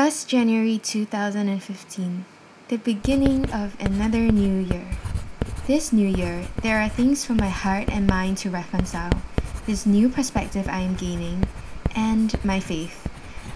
[0.00, 2.24] 1st January 2015,
[2.68, 4.88] the beginning of another new year.
[5.66, 9.12] This new year, there are things for my heart and mind to reconcile,
[9.66, 11.46] this new perspective I am gaining,
[11.94, 13.06] and my faith.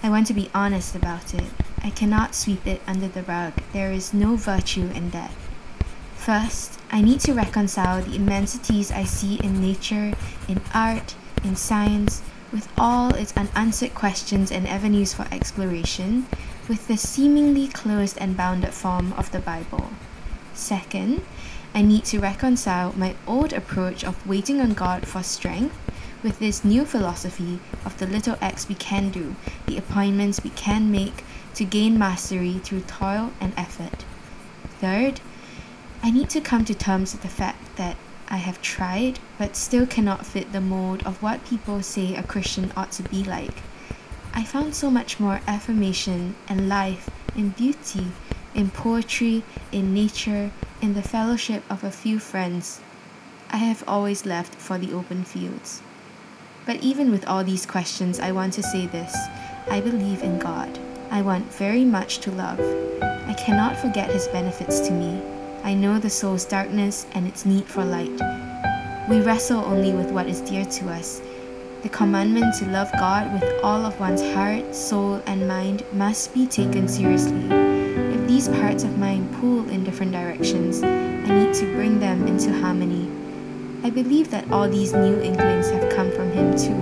[0.00, 1.50] I want to be honest about it.
[1.82, 3.54] I cannot sweep it under the rug.
[3.72, 5.32] There is no virtue in that.
[6.14, 10.14] First, I need to reconcile the immensities I see in nature,
[10.46, 12.22] in art, in science,
[12.52, 16.26] with all its unanswered questions and avenues for exploration,
[16.68, 19.90] with the seemingly closed and bounded form of the Bible.
[20.54, 21.22] Second,
[21.74, 25.76] I need to reconcile my old approach of waiting on God for strength
[26.22, 29.36] with this new philosophy of the little acts we can do,
[29.66, 34.04] the appointments we can make to gain mastery through toil and effort.
[34.80, 35.20] Third,
[36.02, 37.96] I need to come to terms with the fact that
[38.30, 42.70] I have tried, but still cannot fit the mold of what people say a Christian
[42.76, 43.62] ought to be like.
[44.34, 48.08] I found so much more affirmation and life and beauty
[48.54, 50.50] in poetry, in nature,
[50.82, 52.80] in the fellowship of a few friends.
[53.50, 55.80] I have always left for the open fields.
[56.66, 59.16] But even with all these questions, I want to say this
[59.70, 60.78] I believe in God.
[61.10, 62.60] I want very much to love.
[63.00, 65.37] I cannot forget His benefits to me.
[65.68, 68.18] I know the soul's darkness and its need for light.
[69.06, 71.20] We wrestle only with what is dear to us.
[71.82, 76.46] The commandment to love God with all of one's heart, soul, and mind must be
[76.46, 77.44] taken seriously.
[77.50, 82.50] If these parts of mine pull in different directions, I need to bring them into
[82.62, 83.06] harmony.
[83.84, 86.80] I believe that all these new inklings have come from Him too,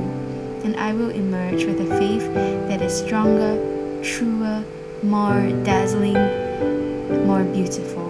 [0.65, 2.33] and I will emerge with a faith
[2.69, 3.59] that is stronger,
[4.05, 4.63] truer,
[5.03, 8.06] more dazzling, more beautiful.